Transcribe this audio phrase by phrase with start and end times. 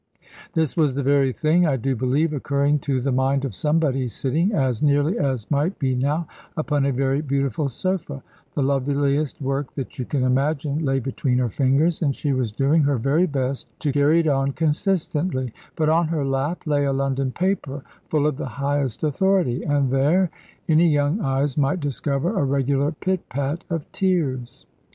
[0.53, 4.51] This was the very thing I do believe occurring to the mind of somebody sitting,
[4.51, 6.27] as nearly as might be now,
[6.57, 8.23] upon a very beautiful sofa.
[8.55, 12.81] The loveliest work that you can imagine lay between her fingers; and she was doing
[12.81, 15.53] her very best to carry it on consistently.
[15.75, 20.31] But on her lap lay a London paper, full of the highest authority; and there
[20.67, 24.65] any young eyes might discover a regular pit pat of tears.